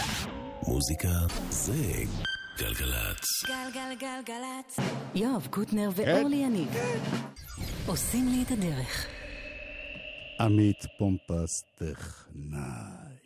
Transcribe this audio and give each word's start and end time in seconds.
מוזיקה. 0.00 0.40
מוזיקה 0.66 1.08
זה 1.50 1.72
גלגלצ. 2.58 3.44
גלגלגלגלצ. 3.46 4.76
יואב 5.14 5.46
קוטנר 5.50 5.90
ואורלי 5.94 6.36
יניב 6.36 6.68
עושים 7.86 8.28
לי 8.28 8.42
את 8.42 8.50
הדרך. 8.50 9.06
עמית 10.40 10.76
פומפס 10.98 11.62
טכנאי. 11.78 13.16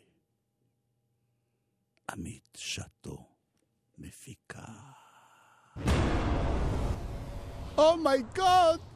עמית 2.11 2.49
שטו 2.57 3.27
מפיקה. 3.99 4.65
אומייגוד! 7.79 8.81
Oh 8.81 8.94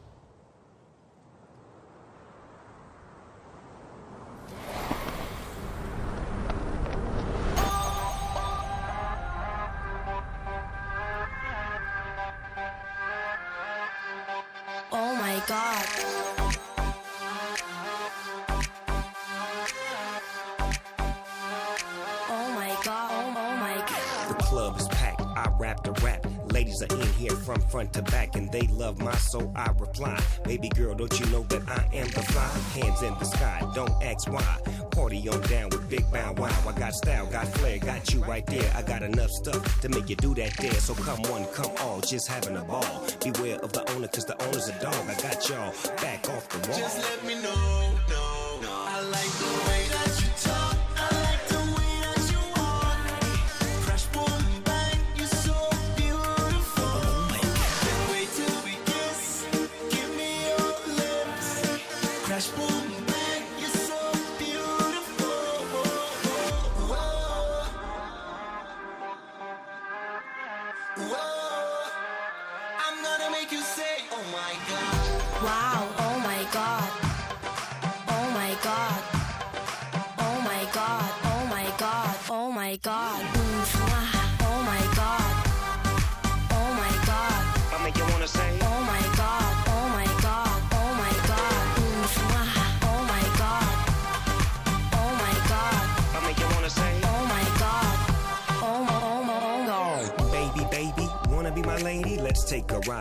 packed. 24.91 25.23
I 25.23 25.49
rap 25.59 25.83
the 25.85 25.93
rap. 26.05 26.28
Ladies 26.69 26.83
are 26.83 27.01
in 27.01 27.13
here 27.15 27.31
from 27.31 27.63
front 27.63 27.95
to 27.95 28.03
back, 28.03 28.37
and 28.37 28.53
they 28.53 28.67
love 28.67 29.01
my 29.01 29.15
soul. 29.15 29.51
I 29.57 29.71
reply, 29.79 30.21
baby 30.45 30.69
girl, 30.69 30.95
don't 30.95 31.19
you 31.19 31.25
know 31.33 31.43
that 31.45 31.67
I 31.67 31.89
am 31.97 32.07
the 32.09 32.21
fly? 32.21 32.47
Hands 32.79 33.01
in 33.01 33.15
the 33.15 33.25
sky, 33.25 33.67
don't 33.75 34.03
ask 34.03 34.31
why. 34.31 34.59
Party 34.91 35.27
on 35.31 35.41
down 35.43 35.71
with 35.71 35.89
Big 35.89 36.05
Bow 36.13 36.35
Wow. 36.35 36.53
I 36.69 36.79
got 36.79 36.93
style, 36.95 37.25
got 37.25 37.49
flair, 37.49 37.79
got 37.79 38.13
you 38.13 38.23
right 38.25 38.45
there. 38.45 38.71
I 38.77 38.83
got 38.83 39.03
enough 39.03 39.31
stuff 39.31 39.81
to 39.81 39.89
make 39.89 40.11
you 40.11 40.17
do 40.17 40.35
that 40.35 40.59
there. 40.59 40.75
So 40.75 40.93
come 40.93 41.23
one, 41.23 41.47
come 41.55 41.73
all, 41.81 42.03
just 42.03 42.29
having 42.29 42.59
a 42.59 42.65
ball. 42.65 43.03
Beware 43.25 43.61
of 43.61 43.73
the 43.73 43.91
owner, 43.93 44.09
cause 44.09 44.27
the 44.27 44.37
owner's 44.43 44.69
a 44.69 44.79
dog. 44.79 44.95
I 45.09 45.15
got 45.23 45.49
y'all 45.49 45.73
back 46.03 46.29
off 46.29 46.51
the 46.51 46.69
wall. 46.69 46.79
Just 46.79 46.99
let 46.99 47.25
me 47.25 47.35
know, 47.37 47.95
no, 48.11 48.61
no. 48.61 48.71
I 48.71 49.01
like 49.11 49.33
the 49.41 49.71
way 49.71 49.87
that 49.89 49.98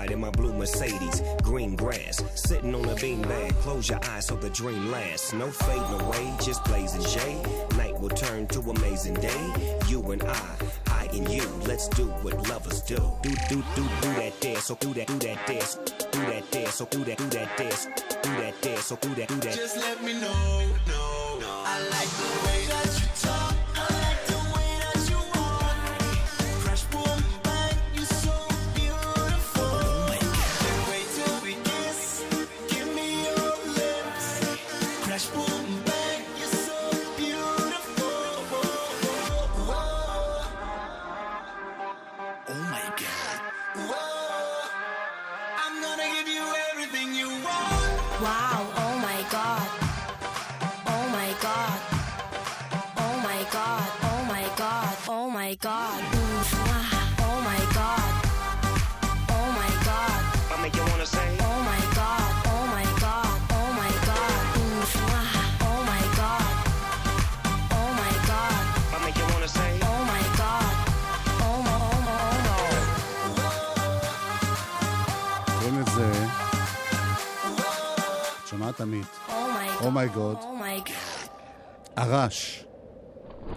ride 0.08 0.13
in 0.13 0.19
my 0.19 0.30
blue 0.31 0.53
Mercedes. 0.53 1.22
Green 1.42 1.76
grass, 1.76 2.23
sitting 2.36 2.73
on 2.73 2.86
a 2.86 2.95
beanbag. 2.95 3.54
Close 3.61 3.89
your 3.89 3.99
eyes 4.05 4.26
so 4.26 4.36
the 4.36 4.49
dream 4.49 4.92
lasts. 4.92 5.33
No 5.33 5.49
fading 5.49 6.02
away, 6.02 6.33
just 6.42 6.64
blazing 6.65 7.04
shade. 7.04 7.45
Night 7.77 7.99
will 7.99 8.09
turn 8.09 8.48
to 8.48 8.59
amazing 8.59 9.15
day. 9.15 9.54
You 9.87 10.11
and 10.11 10.23
I, 10.23 10.55
I 10.87 11.09
and 11.14 11.30
you. 11.30 11.43
Let's 11.65 11.87
do 11.89 12.05
what 12.23 12.33
lovers 12.49 12.82
do. 12.82 12.98
Do 13.21 13.30
do 13.49 13.64
do 13.76 13.83
do 14.02 14.14
that 14.15 14.33
dance. 14.39 14.65
So 14.65 14.76
do 14.76 14.93
that 14.93 15.08
do 15.08 15.20
that 15.20 15.48
dance. 15.48 15.76
Do 16.11 16.20
that 16.20 16.52
dance. 16.52 16.76
So 16.76 16.86
do 16.86 17.03
that 17.05 17.17
do 17.17 17.30
that 17.30 17.58
dance. 17.58 17.86
Do 17.86 18.30
that 18.42 18.61
dance. 18.61 18.86
So 18.86 18.95
do 18.98 19.09
that 19.15 19.27
do 19.27 19.36
that. 19.36 19.55
Just 19.55 19.77
let 19.77 20.03
me 20.03 20.14
know, 20.14 20.65
no, 20.87 21.39
no. 21.39 21.64
I 21.65 21.80
like 21.92 22.11
the 22.21 22.30
way 22.48 22.65
that 22.67 22.99
you 23.02 23.27
wanna 60.97 61.05
say. 61.05 61.30
Oh 61.49 61.59
my 61.71 61.81
god. 61.99 62.31
Oh 62.53 62.63
my 62.75 62.85
god. 63.05 63.37
Oh 63.59 63.69
my 63.81 63.91
god. 64.09 64.41
Mm, 64.58 64.81
mwah. 65.05 65.33
Oh 65.69 65.80
my 65.91 66.03
god. 66.19 66.55
Oh 67.80 67.89
my 68.02 68.13
god. 68.30 68.63
I 68.93 68.97
make 69.05 69.17
you 69.21 69.27
wanna 69.33 69.52
say. 69.59 69.71
Oh 69.91 70.02
my 70.13 70.23
god. 70.41 70.73
Oh 71.45 71.58
my 71.67 71.77
oh 71.87 71.99
my 72.08 72.21
oh 73.25 73.31
my. 73.37 73.53
קוראים 75.59 75.80
לזה... 75.80 76.25
את 78.41 78.47
שומעת 78.47 78.81
עמית? 78.81 79.08
Oh 79.27 79.31
my 79.31 79.33
god. 79.33 79.83
אומייגוד. 79.85 80.37
Oh 80.41 80.45
my 80.61 80.89
god. 80.89 81.29
הרש. 81.97 82.65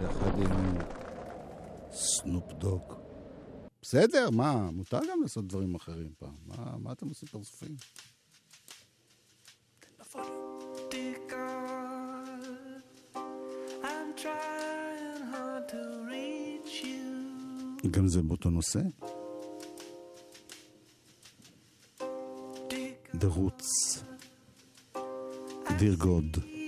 יחד 0.01 0.39
עם 0.39 0.77
סנופ 1.91 2.53
דוג. 2.53 3.00
בסדר, 3.93 4.29
מה, 4.29 4.71
מותר 4.71 4.99
גם 5.11 5.21
לעשות 5.21 5.47
דברים 5.47 5.75
אחרים 5.75 6.11
פעם. 6.19 6.33
מה, 6.45 6.77
מה 6.77 6.91
אתם 6.91 7.07
עושים 7.07 7.29
פרצופים? 7.29 7.75
גם 17.91 18.07
זה 18.07 18.21
באותו 18.21 18.49
נושא? 18.49 18.79
The 23.13 23.29
Roots. 23.37 24.03
Dear 25.79 26.60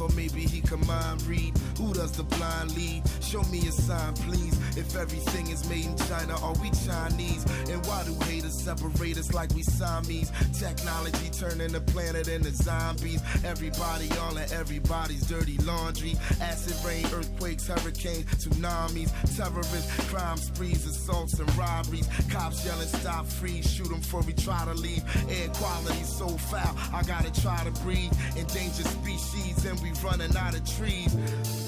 thought 0.00 0.16
maybe 0.16 0.40
he 0.40 0.62
could 0.62 0.82
mind 0.86 1.20
read. 1.26 1.52
Who 1.76 1.92
does 1.92 2.12
the 2.12 2.22
blind 2.22 2.74
lead? 2.74 3.02
Show 3.20 3.42
me 3.52 3.58
a 3.68 3.72
sign, 3.72 4.14
please. 4.14 4.58
If 4.76 4.96
everything 4.96 5.48
is 5.48 5.68
made 5.68 5.86
in 5.86 5.96
China, 5.96 6.38
are 6.42 6.54
we 6.54 6.70
Chinese? 6.70 7.44
And 7.70 7.84
why 7.86 8.04
do 8.04 8.14
haters 8.24 8.54
separate 8.54 9.18
us 9.18 9.32
like 9.32 9.52
we 9.54 9.62
Siamese? 9.62 10.30
Technology 10.58 11.30
turning 11.32 11.72
the 11.72 11.80
planet 11.80 12.28
into 12.28 12.52
zombies. 12.52 13.22
Everybody 13.44 14.08
all 14.20 14.36
in 14.36 14.50
everybody's 14.52 15.26
dirty 15.26 15.58
laundry. 15.58 16.14
Acid 16.40 16.76
rain, 16.86 17.04
earthquakes, 17.12 17.66
hurricanes, 17.66 18.24
tsunamis, 18.36 19.10
terrorists, 19.36 20.10
crime 20.10 20.36
sprees, 20.36 20.86
assaults 20.86 21.38
and 21.38 21.56
robberies. 21.56 22.08
Cops 22.30 22.64
yelling, 22.64 22.88
stop, 22.88 23.26
freeze, 23.26 23.70
shoot 23.70 23.88
them 23.88 24.00
before 24.00 24.22
we 24.22 24.32
try 24.32 24.64
to 24.64 24.74
leave. 24.74 25.02
Air 25.30 25.48
quality 25.54 26.04
so 26.04 26.28
foul, 26.28 26.76
I 26.94 27.02
gotta 27.02 27.32
try 27.40 27.62
to 27.64 27.70
breathe. 27.82 28.12
Endangered 28.36 28.86
species, 28.86 29.64
and 29.64 29.80
we 29.80 29.90
running 30.02 30.34
out 30.36 30.54
of 30.54 30.64
trees. 30.76 31.14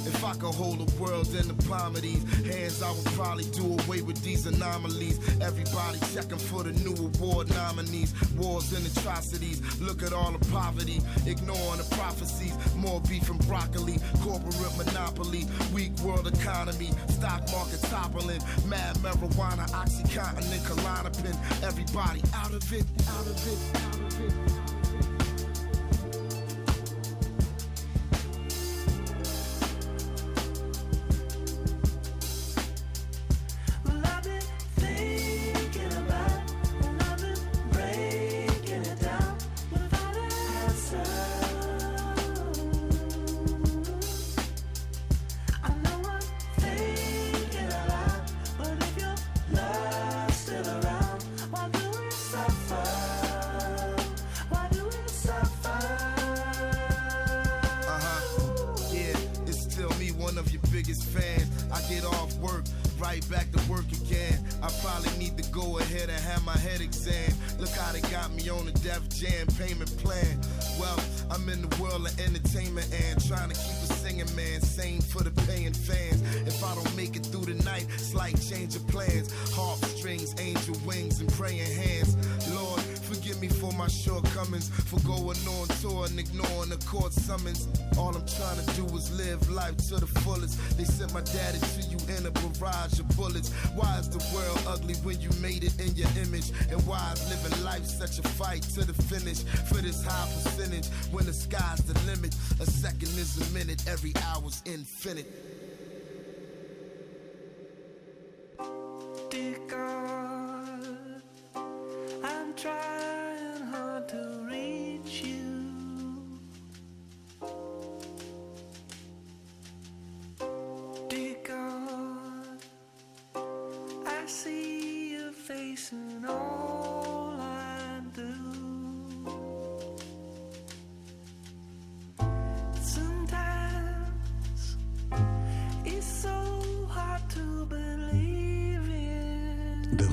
If 0.07 0.25
I 0.25 0.35
could 0.35 0.55
hold 0.55 0.87
the 0.87 1.03
world 1.03 1.29
in 1.35 1.49
the 1.49 1.55
palm 1.69 1.97
of 1.97 2.03
these 2.03 2.23
hands 2.47 2.83
I 2.93 2.95
would 2.95 3.07
probably 3.15 3.45
do 3.45 3.65
away 3.85 4.03
with 4.03 4.23
these 4.23 4.45
anomalies. 4.45 5.19
Everybody 5.41 5.99
checking 6.13 6.37
for 6.37 6.63
the 6.63 6.73
new 6.85 6.93
award 6.93 7.49
nominees. 7.51 8.13
Wars 8.37 8.71
and 8.75 8.85
atrocities. 8.87 9.81
Look 9.81 10.03
at 10.03 10.13
all 10.13 10.33
the 10.33 10.45
poverty. 10.51 11.01
Ignoring 11.25 11.79
the 11.79 11.89
prophecies. 11.97 12.55
More 12.77 13.01
beef 13.01 13.31
and 13.31 13.41
broccoli. 13.47 13.97
Corporate 14.21 14.77
monopoly. 14.77 15.47
Weak 15.73 15.99
world 16.01 16.27
economy. 16.27 16.91
Stock 17.09 17.41
market 17.51 17.81
toppling. 17.89 18.43
Mad 18.69 18.97
marijuana. 18.97 19.65
Oxycontin 19.71 20.53
and 20.53 20.63
Klonopin. 20.67 21.63
Everybody 21.63 22.21
out 22.35 22.53
of 22.53 22.73
it. 22.75 22.85
Out 23.09 23.27
of 23.27 23.47
it. 23.47 23.59
Out 23.75 23.95
of 23.95 24.21
it. 24.21 24.33
Out 24.33 24.53
of 24.53 24.77
it. 24.77 24.82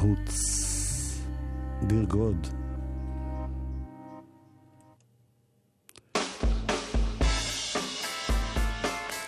רוץ, 0.01 0.40
דיר 1.84 2.04
גוד. 2.04 2.48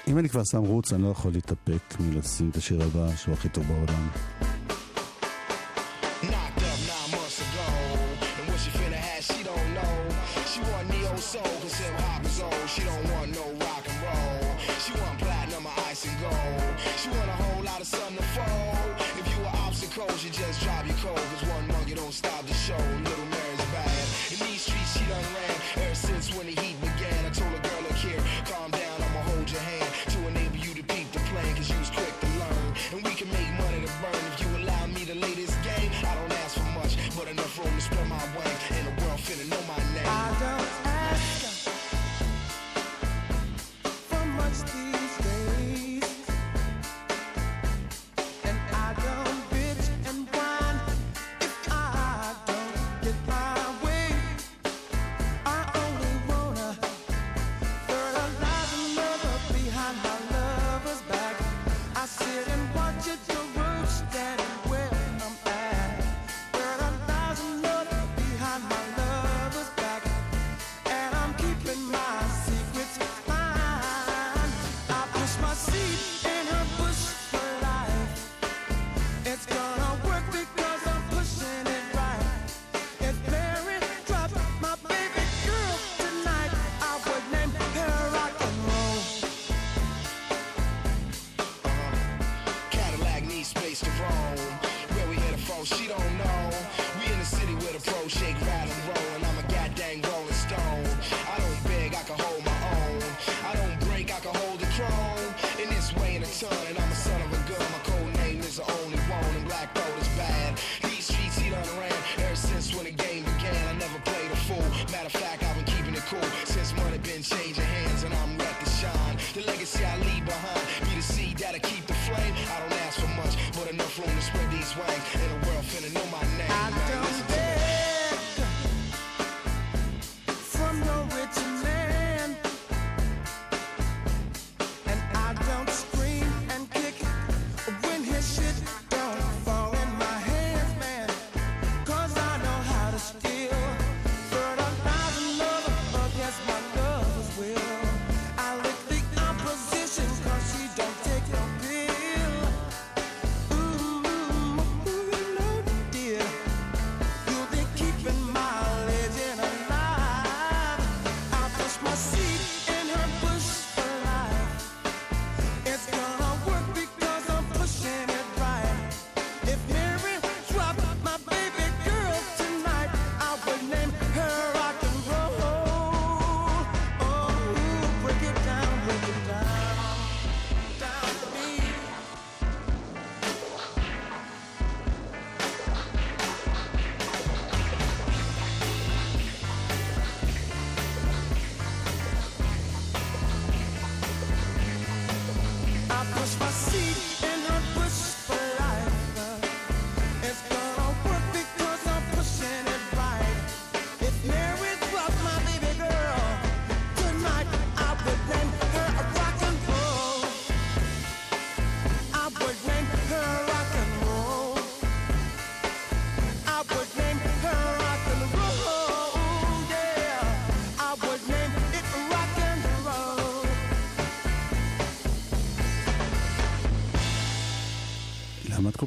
אם 0.08 0.18
אני 0.18 0.30
כבר 0.30 0.44
שם 0.44 0.58
רוץ, 0.58 0.94
אני 0.94 1.04
לא 1.04 1.08
יכול 1.08 1.32
להתאפק 1.32 2.00
מלשים 2.00 2.50
את 2.50 2.56
השיר 2.56 2.84
הבא 2.84 3.16
שהוא 3.16 3.34
הכי 3.34 3.50
טוב 3.50 3.64
בעולם. 3.68 4.08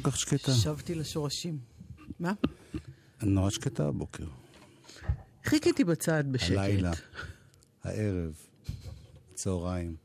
כך 0.05 0.17
שקטה? 0.17 0.51
שבתי 0.51 0.95
לשורשים. 0.95 1.59
מה? 2.19 2.33
אני 3.21 3.31
נורא 3.31 3.49
שקטה 3.49 3.87
הבוקר. 3.87 4.25
חיכיתי 5.45 5.83
בצד 5.83 6.23
בשקט. 6.31 6.57
הלילה, 6.57 6.91
הערב, 7.83 8.33
צהריים. 9.33 9.95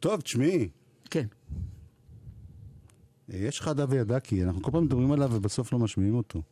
טוב, 0.00 0.20
תשמעי, 0.20 0.68
כן. 1.10 1.26
יש 3.28 3.58
לך 3.60 3.68
דווי 3.68 3.98
ידקי, 3.98 4.44
אנחנו 4.44 4.62
כל 4.62 4.70
פעם 4.70 4.84
מדברים 4.84 5.12
עליו 5.12 5.30
ובסוף 5.32 5.72
לא 5.72 5.78
משמיעים 5.78 6.14
אותו. 6.14 6.42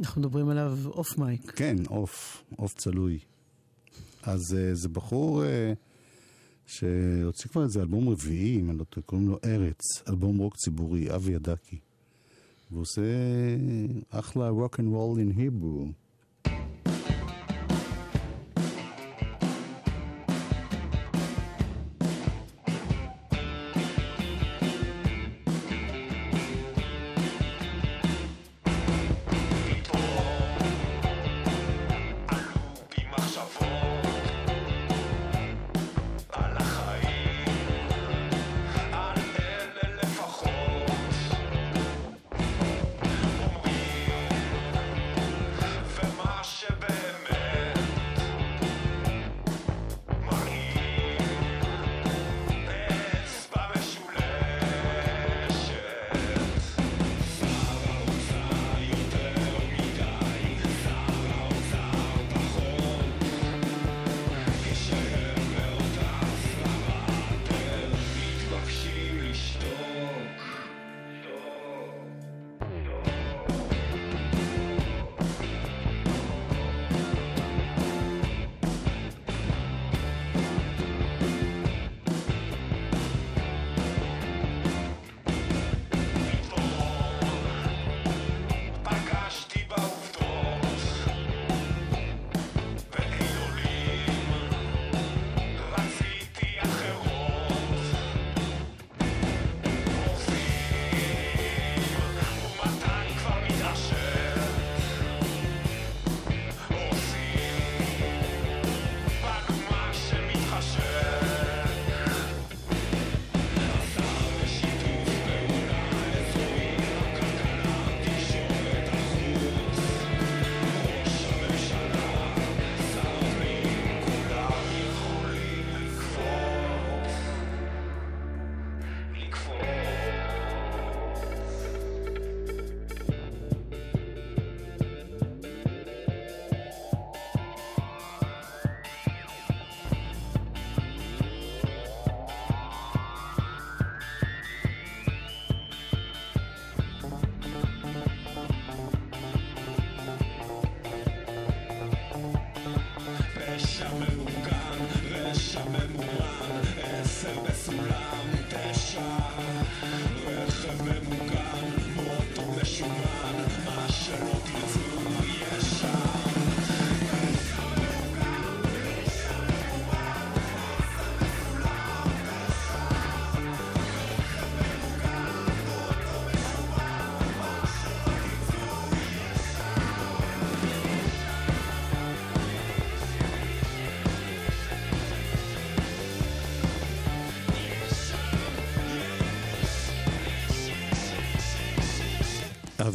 אנחנו 0.00 0.20
מדברים 0.20 0.48
עליו 0.48 0.78
אוף 0.86 1.18
מייק. 1.18 1.50
כן, 1.50 1.76
עוף, 1.88 2.44
עוף 2.56 2.74
צלוי. 2.74 3.18
אז 4.22 4.40
uh, 4.52 4.74
זה 4.74 4.88
בחור 4.88 5.42
uh, 5.42 5.46
שהוציא 6.66 7.50
כבר 7.50 7.62
איזה 7.62 7.80
אלבום 7.80 8.08
רביעי, 8.08 8.60
אם 8.60 8.70
אני 8.70 8.78
לא 8.78 8.84
טועה, 8.84 9.06
קוראים 9.06 9.28
לו 9.28 9.38
ארץ, 9.44 9.80
אלבום 10.08 10.38
רוק 10.38 10.56
ציבורי, 10.56 11.14
אבי 11.14 11.32
ידקי. 11.32 11.78
והוא 12.70 12.82
עושה 12.82 13.02
אחלה 14.10 14.48
רוק 14.48 14.80
אנד 14.80 14.88
רול 14.88 15.18
אין 15.18 15.32
היברו. 15.36 15.86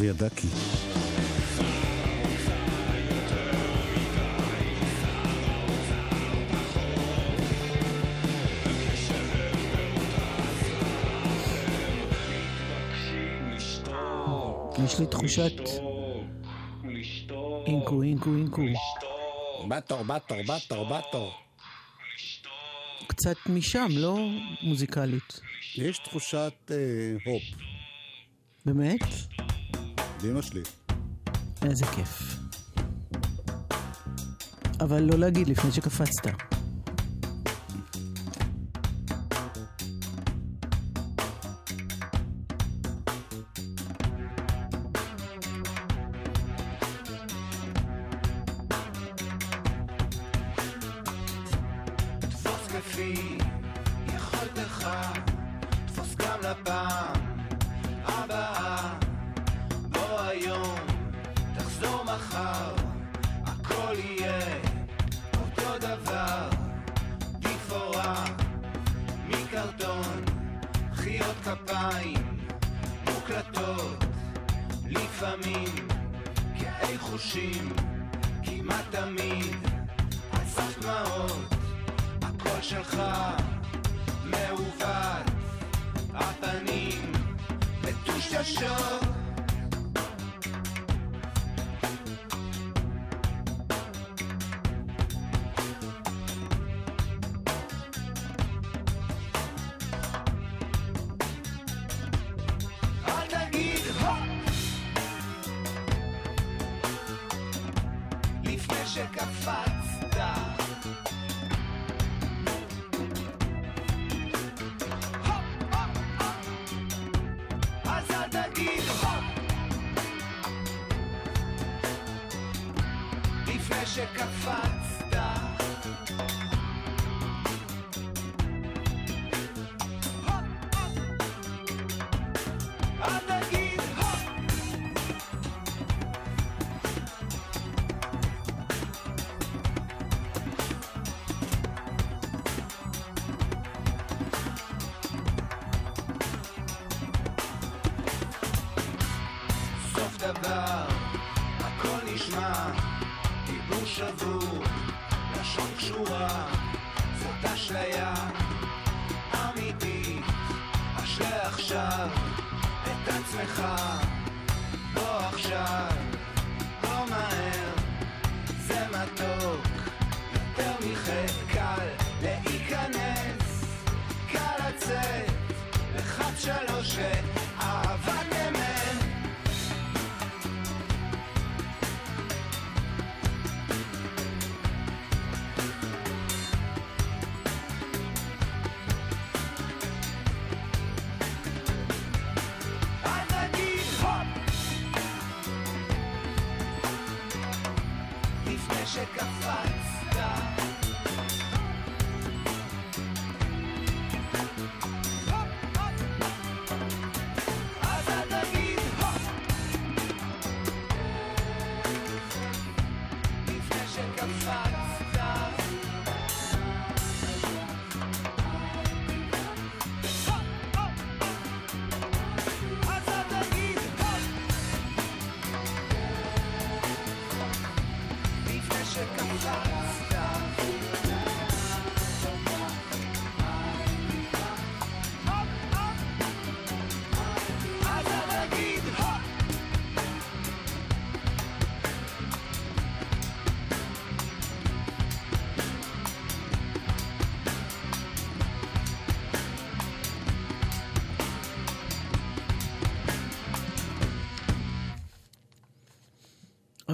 אבי 0.01 0.09
ידקי. 0.09 0.47
יש 14.85 14.99
לי 14.99 15.05
תחושת 15.05 15.51
אינקו, 17.65 18.03
אינקו, 18.03 18.29
אינקו. 18.35 18.61
בתור, 19.69 20.03
בתור, 20.03 20.37
בתור, 20.47 20.85
בתור. 20.85 21.31
קצת 23.07 23.37
משם, 23.45 23.87
לא 23.91 24.17
מוזיקלית. 24.61 25.39
יש 25.75 25.97
תחושת 25.97 26.71
אה, 26.71 26.75
הופ, 27.25 27.43
באמת? 28.65 29.01
באמא 30.21 30.41
שלי. 30.41 30.61
איזה 31.61 31.85
כיף. 31.85 32.37
אבל 34.79 35.03
לא 35.03 35.17
להגיד 35.17 35.47
לפני 35.47 35.71
שקפצת. 35.71 36.60
דמעות, 80.81 81.55
הקול 82.21 82.61
שלך 82.61 83.01
מעוות, 84.25 85.31
הפנים 86.13 87.11
מטושטשות. 87.83 89.20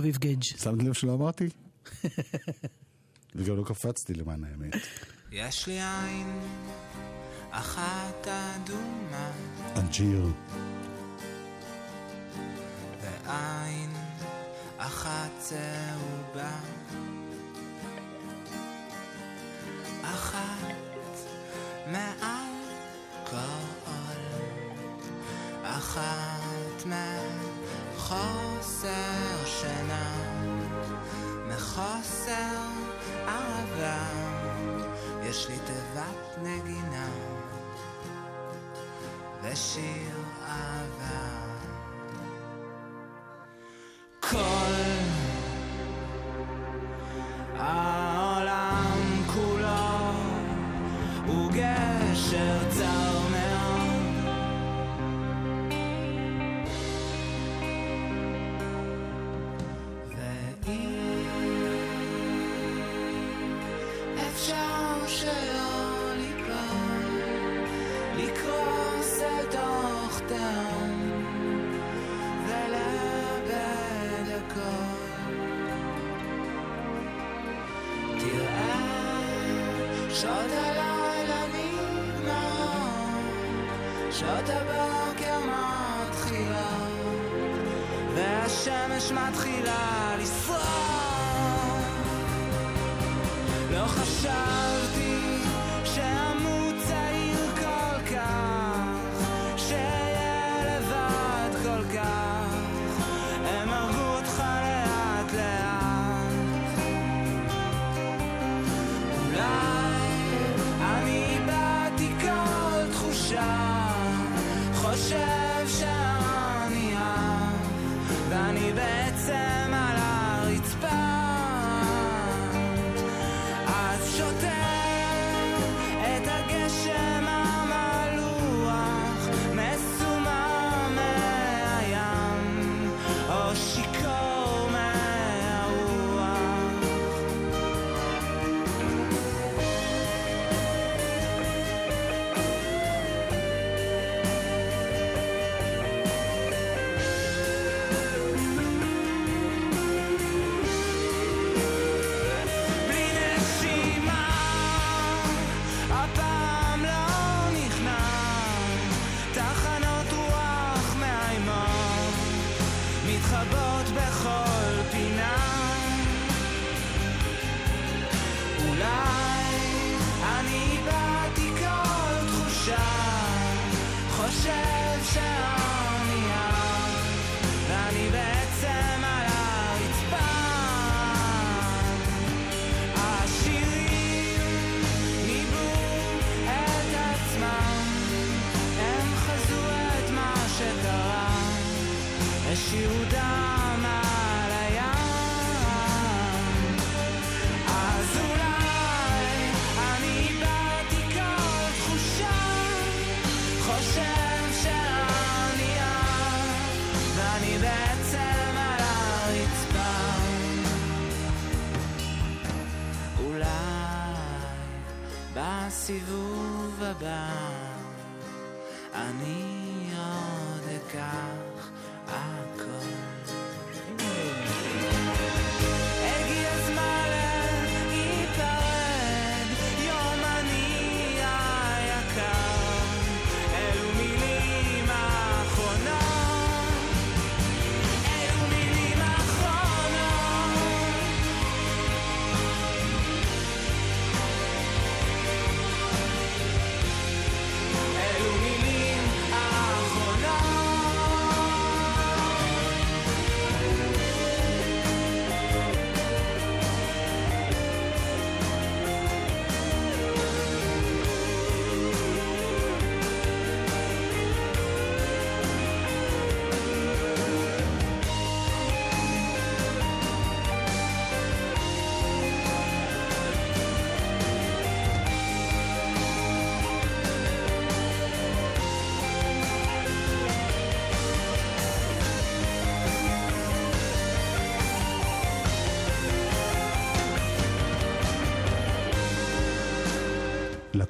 אביב 0.08 0.18
גדג'. 0.18 0.44
שמת 0.44 0.84
לב 0.84 0.94
שלא 0.94 1.14
אמרתי? 1.14 1.50
וגם 3.36 3.58
לא 3.58 3.64
קפצתי 3.64 4.14
למען 4.14 4.44
האמת. 4.44 4.74
יש 5.32 5.68
לי 5.68 5.74
עין 5.74 6.40
אחת 7.52 8.28
אדומה. 8.28 9.32
אנג'יר. 9.76 10.26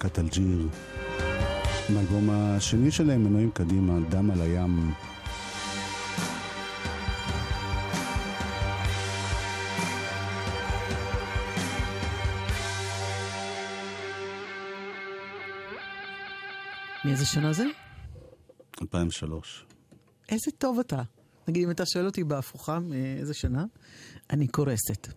להקת 0.07 0.19
אלג'יר. 0.19 0.67
מהאלבום 1.89 2.29
השני 2.29 2.91
שלהם, 2.91 3.23
מנועים 3.23 3.51
קדימה, 3.51 3.99
דם 4.09 4.31
על 4.31 4.41
הים. 4.41 4.91
מאיזה 17.05 17.25
שנה 17.25 17.53
זה? 17.53 17.65
2003. 18.81 19.65
איזה 20.29 20.51
טוב 20.57 20.79
אתה. 20.79 21.01
נגיד, 21.47 21.63
אם 21.63 21.71
אתה 21.71 21.85
שואל 21.85 22.05
אותי 22.05 22.23
בהפוכה, 22.23 22.79
מאיזה 22.79 23.33
שנה, 23.33 23.65
אני 24.29 24.47
קורסת. 24.47 25.07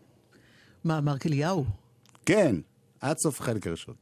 מה, 0.85 1.01
מרק 1.01 1.27
אליהו? 1.27 1.65
כן, 2.27 2.57
עד 3.01 3.17
סוף 3.19 3.41
החלק 3.41 3.67
הראשון. 3.67 3.95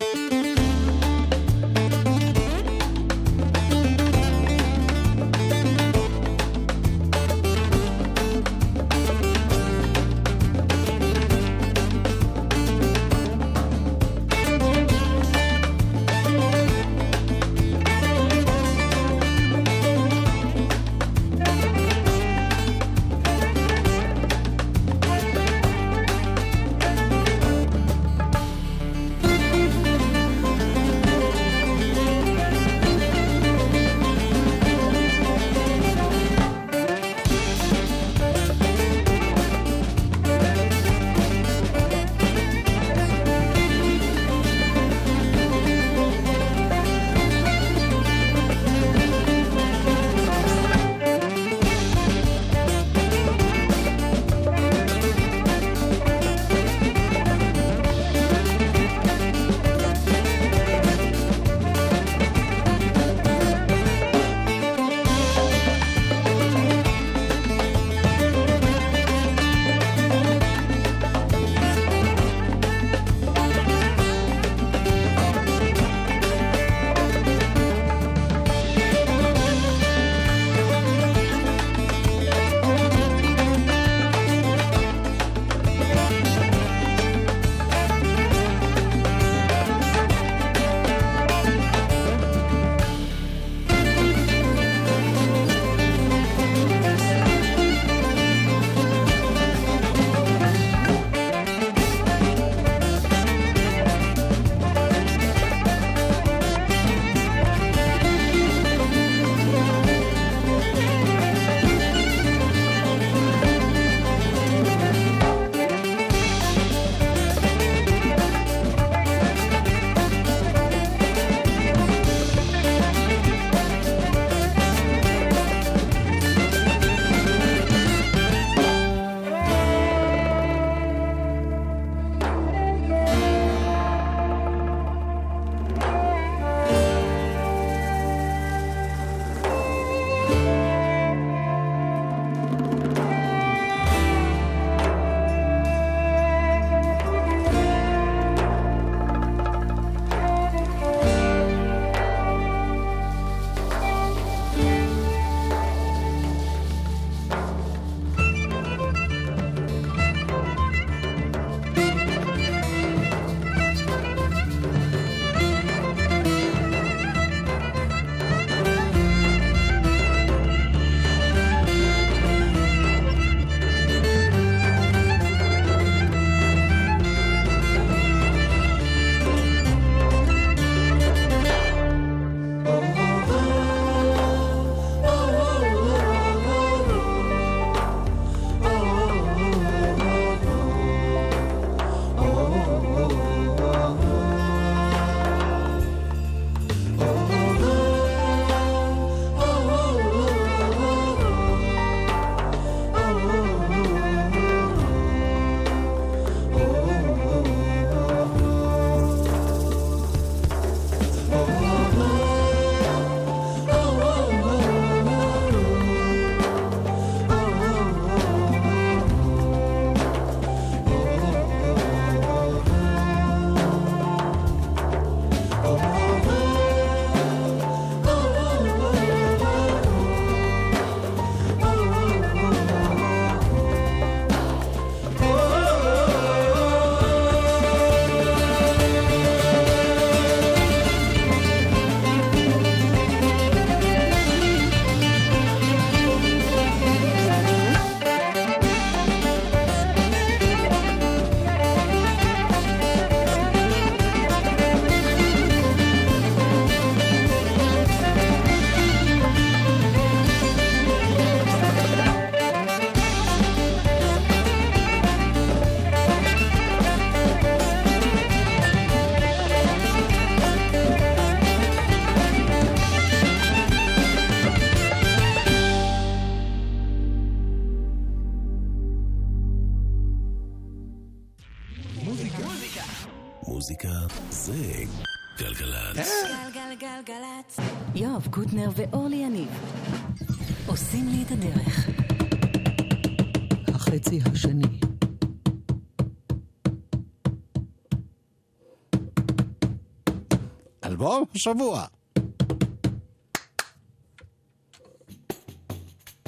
אלבום 301.38 301.38
השבוע. 301.38 301.86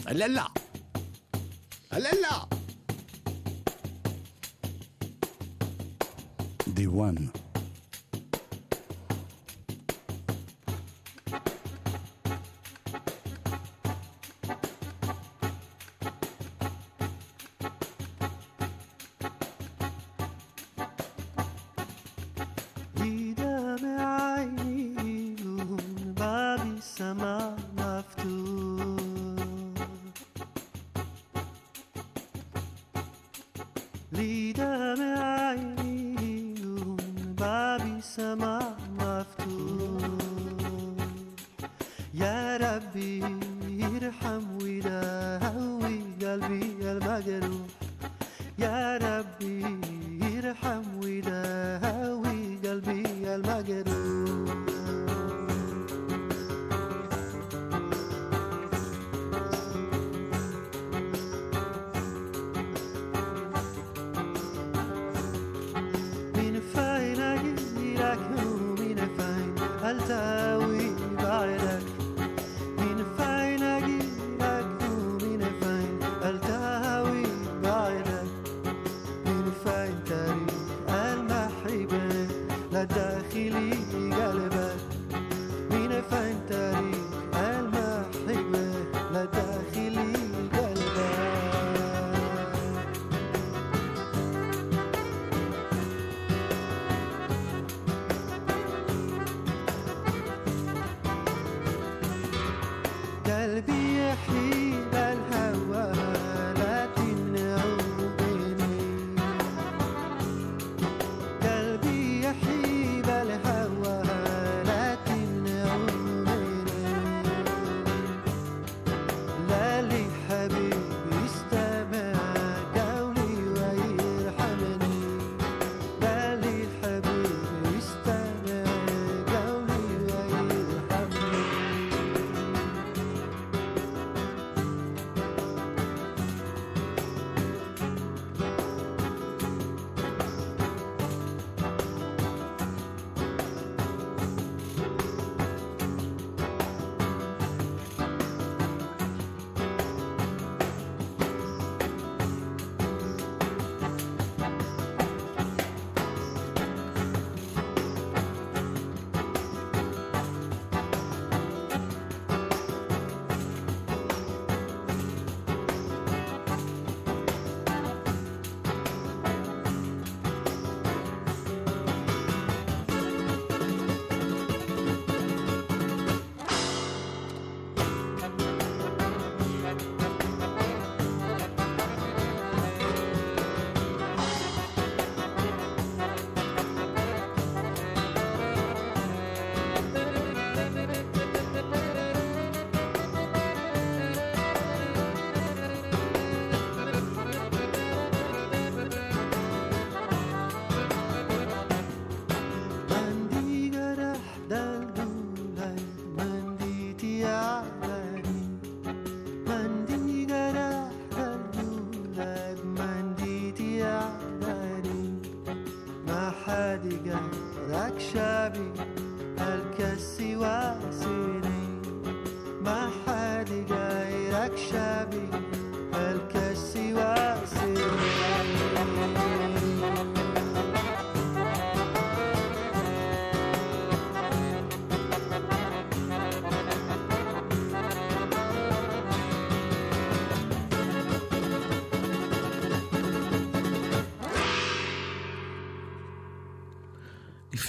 הללה. 0.06 0.46
הללה. 1.92 2.44
דיוואן. 6.68 7.16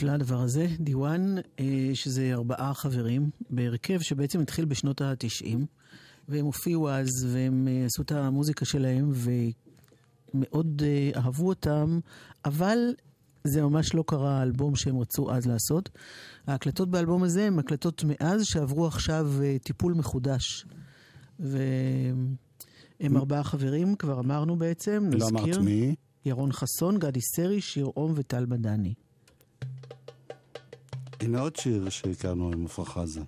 נפלא 0.02 0.12
הדבר 0.12 0.42
הזה, 0.42 0.68
דיוואן, 0.80 1.36
אה, 1.60 1.90
שזה 1.94 2.34
ארבעה 2.34 2.74
חברים 2.74 3.30
בהרכב 3.50 4.00
שבעצם 4.02 4.40
התחיל 4.40 4.66
בשנות 4.66 5.02
התשעים, 5.02 5.66
והם 6.30 6.46
הופיעו 6.46 6.90
אז 6.90 7.10
והם 7.30 7.68
אה, 7.68 7.86
עשו 7.86 8.02
את 8.02 8.12
המוזיקה 8.12 8.66
שלהם 8.66 9.12
ומאוד 10.34 10.82
אה, 10.86 11.22
אהבו 11.22 11.48
אותם, 11.48 12.00
אבל 12.46 12.78
זה 13.44 13.62
ממש 13.62 13.94
לא 13.94 14.04
קרה 14.08 14.40
האלבום 14.40 14.76
שהם 14.76 14.98
רצו 14.98 15.32
אז 15.32 15.46
לעשות. 15.46 15.90
ההקלטות 16.48 16.90
באלבום 16.90 17.24
הזה 17.24 17.48
הן 17.48 17.60
הקלטות 17.60 18.04
מאז 18.08 18.46
שעברו 18.46 18.88
עכשיו 18.88 19.32
טיפול 19.64 19.94
מחודש. 19.94 20.66
והם 21.40 23.18
ארבעה 23.18 23.44
חברים, 23.44 23.96
כבר 23.96 24.20
אמרנו 24.20 24.56
בעצם, 24.56 25.10
נזכיר. 25.14 25.36
לא 25.36 25.42
אמרת 25.42 25.58
מי. 25.58 25.96
ירון 26.26 26.52
חסון, 26.52 27.00
גדי 27.00 27.22
סרי, 27.22 27.62
שיר 27.62 27.86
אום 27.86 28.14
וטל 28.16 28.46
בדני. 28.46 28.94
הנה 31.22 31.40
עוד 31.40 31.56
שיר 31.56 31.90
שהכרנו 31.90 32.52
עם 32.52 32.66
עפרה 32.66 32.86
חזה. 32.86 33.22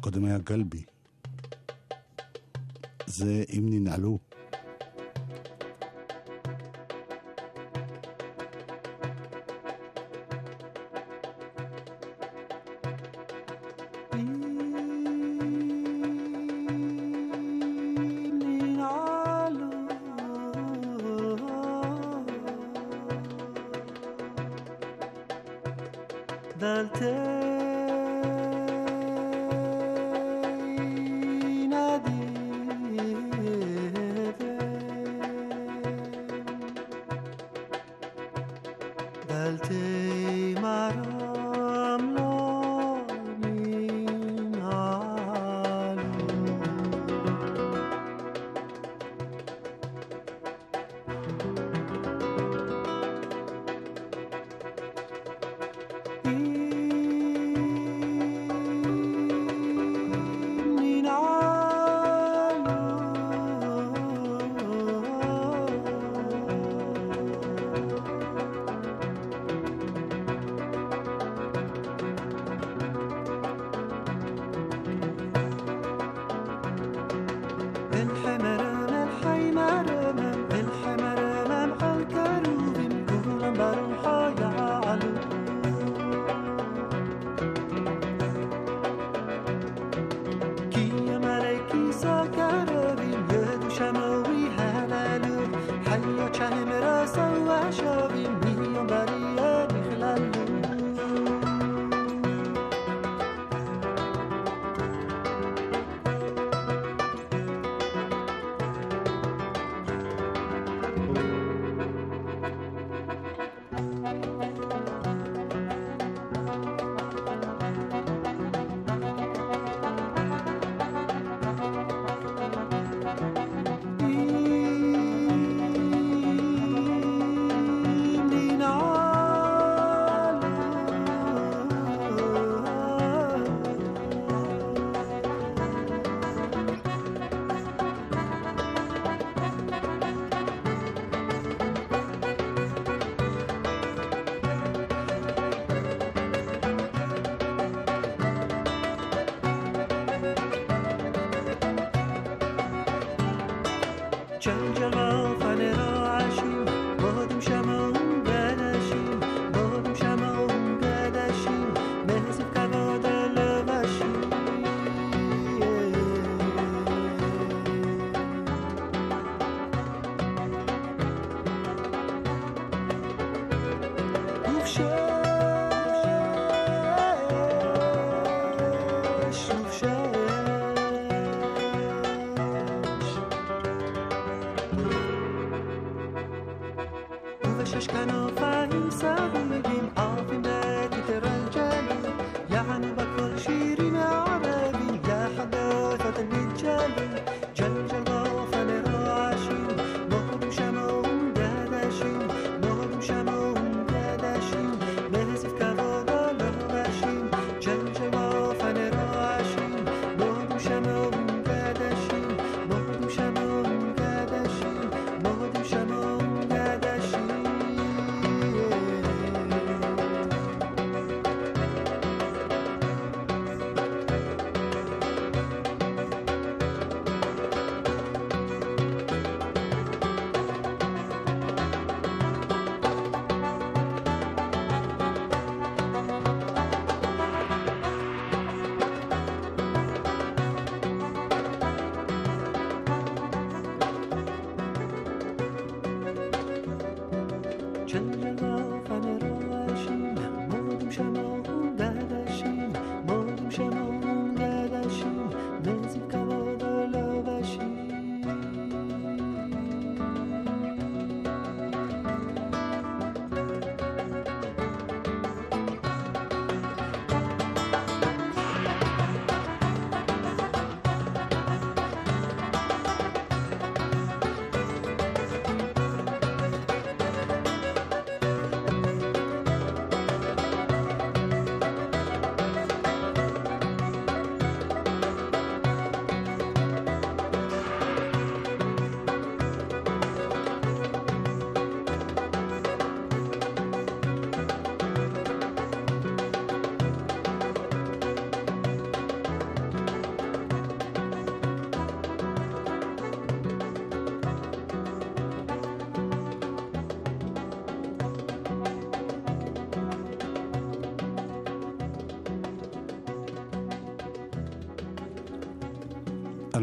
קודם 0.00 0.24
היה 0.24 0.38
גלבי. 0.38 0.82
זה 3.06 3.44
אם 3.56 3.66
ננעלו. 3.70 4.18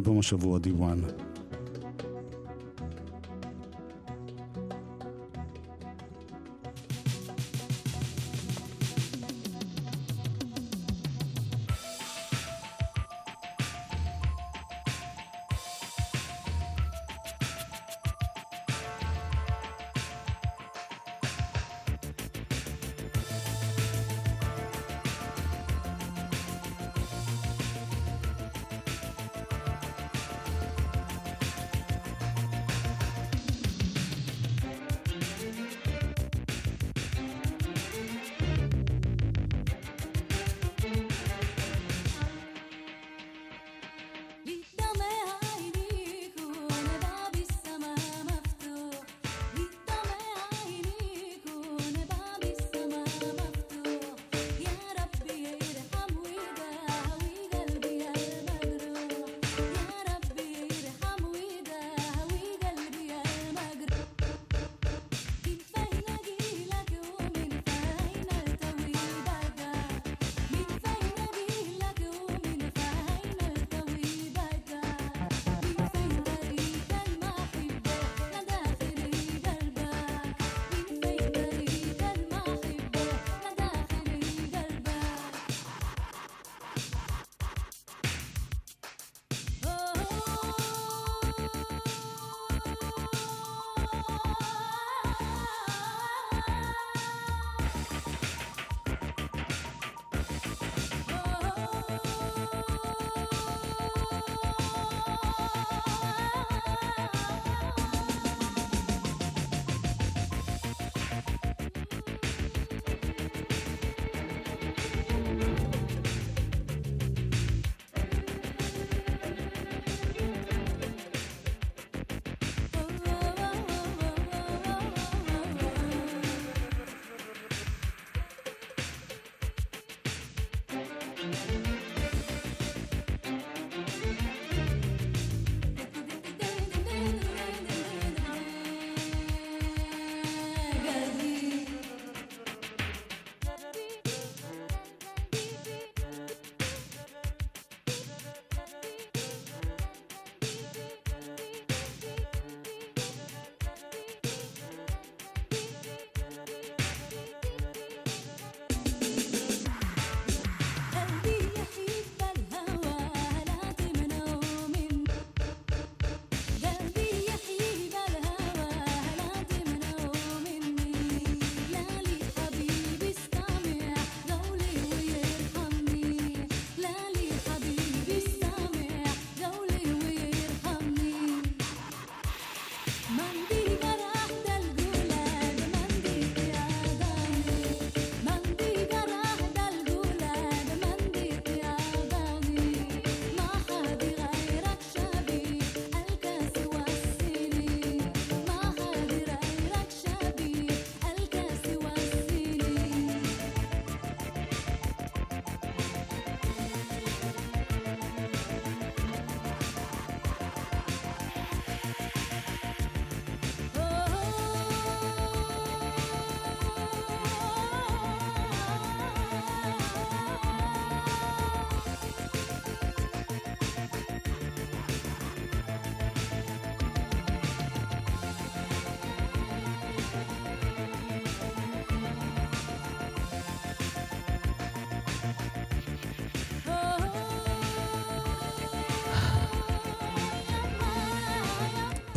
מאלבום 0.05 0.19
השבוע 0.19 0.59
D1. 0.59 1.24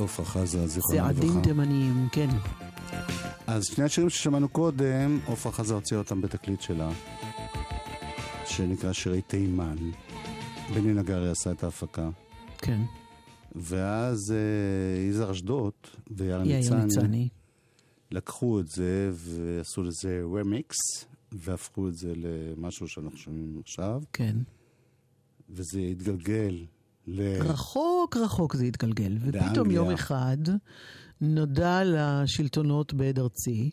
עפרה 0.05 0.27
חזה, 0.27 0.67
זיכרונה 0.67 1.11
לברכה. 1.11 1.27
צעדים 1.27 1.43
תימניים, 1.43 2.09
כן. 2.13 2.29
אז 3.47 3.65
שני 3.65 3.85
השירים 3.85 4.11
ששמענו 4.11 4.49
קודם, 4.49 5.19
עפרה 5.27 5.53
חזה 5.53 5.75
הוציאה 5.75 6.01
אותם 6.01 6.21
בתקליט 6.21 6.61
שלה, 6.61 6.91
שנקרא 8.47 8.93
שירי 8.93 9.23
תימן. 9.23 9.77
בני 10.75 10.95
נגרי 10.95 11.31
עשה 11.31 11.51
את 11.51 11.65
ההפקה. 11.65 12.11
כן. 12.59 12.81
ואז 13.55 14.33
אה, 14.33 15.09
יזהר 15.09 15.31
אשדוד 15.31 15.73
ויאיר 16.11 16.43
ניצני 16.43 17.29
לקחו 18.11 18.61
את 18.61 18.69
זה 18.69 19.11
ועשו 19.13 19.83
לזה 19.83 20.23
רמיקס, 20.41 20.77
והפכו 21.33 21.89
את 21.89 21.95
זה 21.95 22.13
למשהו 22.17 22.89
שאנחנו 22.89 23.19
שומעים 23.19 23.61
עכשיו. 23.65 24.03
כן. 24.13 24.37
וזה 25.51 25.81
התגלגל 25.81 26.65
ל... 27.09 27.43
רחוק 27.43 28.17
רחוק 28.17 28.57
זה 28.57 28.65
התגלגל, 28.65 29.17
ופתאום 29.21 29.53
באנגליה. 29.53 29.75
יום 29.77 29.91
אחד 29.91 30.37
נודע 31.21 31.81
לשלטונות 31.85 32.95
בעד 32.95 33.19
ארצי 33.19 33.71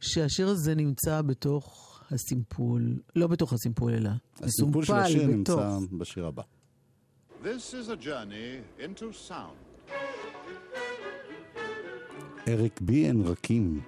שהשיר 0.00 0.48
הזה 0.48 0.74
נמצא 0.74 1.22
בתוך 1.22 1.82
הסימפול, 2.10 2.96
לא 3.16 3.26
בתוך 3.26 3.52
הסימפול 3.52 3.92
אלא 3.92 4.10
הסימפול 4.40 4.84
של 4.84 4.94
השיר 4.94 5.22
בתוך. 5.22 5.60
נמצא 5.60 5.78
בשיר 5.98 6.26
הבא. 6.26 6.42
This 7.42 7.74
is 7.74 7.88
a 7.88 8.04
journey 8.04 8.80
into 8.80 9.28
sound. 9.28 9.90
אריק 12.48 12.80
בי 12.80 13.06
אין 13.06 13.22
רכים. 13.22 13.80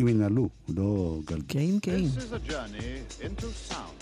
אם 0.00 0.08
ינעלו, 0.08 0.48
לא 0.68 1.20
גל... 1.24 1.40
כן, 1.48 1.78
כן. 1.82 2.00
This 2.04 2.18
is 2.18 2.32
a 2.32 2.50
journey 2.50 3.22
into 3.22 3.70
sound. 3.70 4.01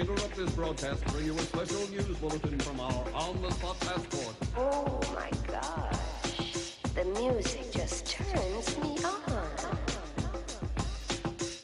Interrupt 0.00 0.34
this 0.34 0.50
broadcast 0.52 1.02
to 1.02 1.12
bring 1.12 1.26
you 1.26 1.34
a 1.34 1.40
special 1.40 1.86
news 1.90 2.16
bulletin 2.18 2.58
from 2.60 2.80
our 2.80 3.04
on-the-spot 3.14 3.78
passport. 3.80 4.34
Oh 4.56 4.98
my 5.14 5.30
gosh. 5.46 6.76
The 6.94 7.04
music 7.04 7.70
just 7.70 8.06
turns 8.06 8.78
me 8.78 8.96
on. 9.04 9.20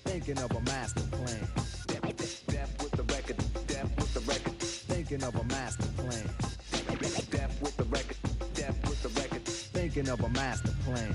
Thinking 0.05 0.39
of 0.39 0.51
a 0.51 0.61
master 0.61 1.01
plan. 1.13 1.49
Death, 1.87 2.17
death, 2.17 2.45
death 2.47 2.83
with 2.83 2.93
the 2.93 3.05
record, 3.15 3.37
death 3.67 3.97
with 3.97 4.13
the 4.13 4.21
record. 4.21 4.59
Thinking 4.61 5.23
of 5.23 5.35
a 5.35 5.45
master 5.45 5.89
plan. 5.97 6.29
Death 7.31 7.63
with 7.63 7.77
the 7.79 7.85
record, 7.85 8.17
death 8.53 8.79
with 8.89 9.03
the 9.03 9.09
record. 9.21 9.45
Thinking 9.45 10.09
of 10.11 10.21
a 10.21 10.29
master 10.29 10.73
plan. 10.85 11.15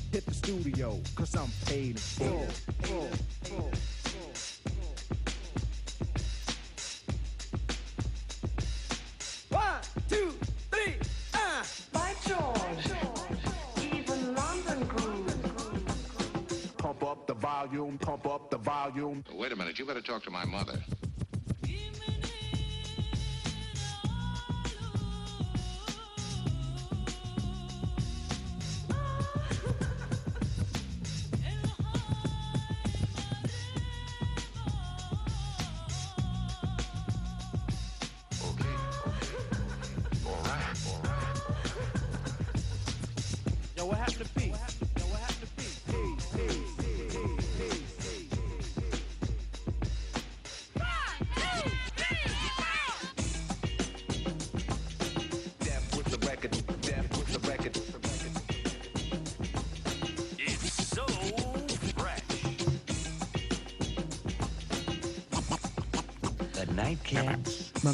hit 0.11 0.25
the 0.25 0.33
studio, 0.33 0.99
cause 1.15 1.35
I'm 1.35 1.49
paid 1.65 1.91
in 1.91 1.97
full. 1.97 2.47
full, 2.81 3.09
full. 3.43 3.71
One, 9.49 9.81
two, 10.09 10.33
three, 10.69 10.95
ah! 11.33 11.65
By 11.93 12.13
George, 12.27 12.91
even 13.93 14.35
London 14.35 14.87
groove. 14.87 16.77
Pump 16.77 17.03
up 17.03 17.27
the 17.27 17.33
volume, 17.33 17.97
pump 17.97 18.25
up 18.27 18.49
the 18.49 18.57
volume. 18.57 19.23
Wait 19.33 19.51
a 19.53 19.55
minute, 19.55 19.79
you 19.79 19.85
better 19.85 20.01
talk 20.01 20.23
to 20.23 20.31
my 20.31 20.43
mother. 20.45 20.77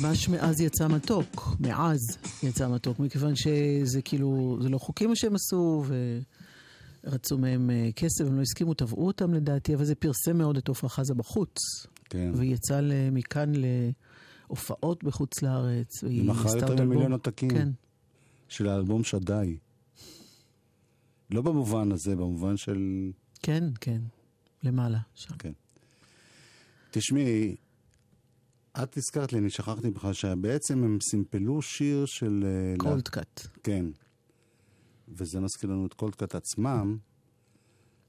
ממש 0.07 0.29
מאז 0.29 0.61
יצא 0.61 0.87
מתוק, 0.87 1.55
מאז 1.59 1.99
יצא 2.43 2.69
מתוק, 2.69 2.99
מכיוון 2.99 3.35
שזה 3.35 4.01
כאילו, 4.01 4.57
זה 4.61 4.69
לא 4.69 4.77
חוקים 4.77 5.09
מה 5.09 5.15
שהם 5.15 5.35
עשו, 5.35 5.85
ורצו 7.03 7.37
מהם 7.37 7.69
אה, 7.69 7.89
כסף, 7.95 8.25
הם 8.25 8.35
לא 8.35 8.41
הסכימו, 8.41 8.73
תבעו 8.73 9.07
אותם 9.07 9.33
לדעתי, 9.33 9.75
אבל 9.75 9.85
זה 9.85 9.95
פרסם 9.95 10.37
מאוד 10.37 10.57
את 10.57 10.69
עפרה 10.69 10.89
חזה 10.89 11.13
בחוץ. 11.13 11.57
כן. 12.09 12.31
והיא 12.35 12.53
יצאה 12.53 12.79
מכאן 13.11 13.51
להופעות 14.49 15.03
בחוץ 15.03 15.41
לארץ. 15.41 16.03
והיא 16.03 16.21
היא 16.21 16.29
מכרה 16.29 16.57
יותר. 16.57 16.85
ממיליון 16.85 17.11
עותקים. 17.11 17.49
כן. 17.49 17.69
של 18.49 18.67
האלבום 18.67 19.03
שדי. 19.03 19.57
לא 21.31 21.41
במובן 21.41 21.91
הזה, 21.91 22.15
במובן 22.15 22.57
של... 22.57 23.11
כן, 23.41 23.63
כן, 23.81 24.01
למעלה. 24.63 24.99
שם. 25.15 25.37
כן. 25.39 25.51
תשמעי, 26.91 27.55
את 28.83 28.97
הזכרת 28.97 29.33
לי, 29.33 29.39
אני 29.39 29.49
שכחתי 29.49 29.91
בכלל 29.91 30.13
שבעצם 30.13 30.83
הם 30.83 30.97
סימפלו 31.01 31.61
שיר 31.61 32.05
של... 32.05 32.43
אה, 32.45 32.77
קולד 32.77 33.07
קאט. 33.07 33.47
כן. 33.63 33.85
וזה 35.07 35.39
מזכיר 35.39 35.69
לנו 35.69 35.85
את 35.85 35.93
קולדקאט 35.93 36.35
עצמם, 36.35 36.97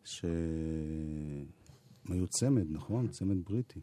שהם 0.04 0.32
היו 2.08 2.26
צמד, 2.28 2.66
נכון? 2.70 3.08
צמד 3.08 3.44
בריטי. 3.44 3.80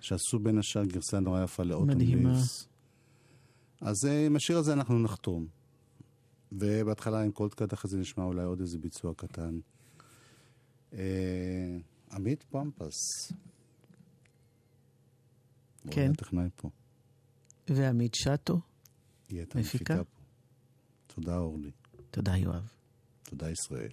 שעשו 0.00 0.38
בין 0.38 0.58
השאר 0.58 0.84
גרסה 0.84 1.20
נורא 1.20 1.44
יפה 1.44 1.62
לאוטום 1.62 1.90
מדהימה. 1.90 2.32
ליבס. 2.32 2.68
אז 3.80 4.06
אה, 4.06 4.26
עם 4.26 4.36
השיר 4.36 4.58
הזה 4.58 4.72
אנחנו 4.72 4.98
נחתום. 4.98 5.46
ובהתחלה 6.52 7.22
עם 7.22 7.30
קולדקאט, 7.32 7.74
אחרי 7.74 7.90
זה 7.90 7.98
נשמע 7.98 8.24
אולי 8.24 8.44
עוד 8.44 8.60
איזה 8.60 8.78
ביצוע 8.78 9.14
קטן. 9.14 9.58
אה, 10.92 11.78
עמית 12.12 12.44
פמפס. 12.50 13.32
הוא 15.84 15.92
כן. 15.92 16.00
היה 16.00 16.14
טכנאי 16.14 16.48
פה. 16.56 16.70
ועמית 17.70 18.14
שטו, 18.14 18.60
היא 19.28 19.38
הייתה 19.38 19.58
מפיקה. 19.58 19.94
מפיקה 19.94 20.04
פה. 20.04 20.20
תודה 21.06 21.36
אורלי. 21.36 21.70
תודה 22.10 22.36
יואב. 22.36 22.68
תודה 23.22 23.50
ישראל. 23.50 23.88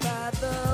by 0.00 0.30
the 0.40 0.65